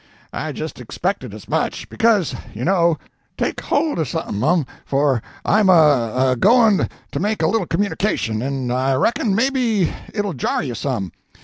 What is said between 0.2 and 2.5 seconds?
"I jest expected as much. Because,